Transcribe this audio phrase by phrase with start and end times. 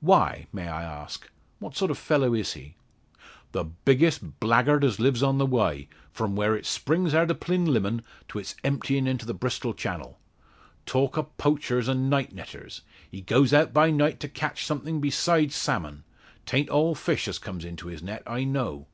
[0.00, 1.28] Why, may I ask?
[1.58, 2.76] What sort of fellow is he?"
[3.52, 8.02] "The biggest blaggard as lives on the Wye, from where it springs out o' Plinlimmon
[8.28, 10.18] to its emptying into the Bristol Channel.
[10.86, 12.80] Talk o' poachers an' night netters.
[13.10, 16.04] He goes out by night to catch somethin' beside salmon.
[16.46, 18.86] 'Taint all fish as comes into his net, I know."